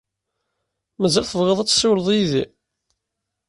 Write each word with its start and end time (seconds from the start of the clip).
Mazal 0.99 1.25
tebɣid 1.27 1.59
ad 1.59 1.67
tessiwled 1.69 2.07
yid-i? 2.17 2.43